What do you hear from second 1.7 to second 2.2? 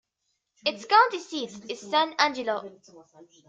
San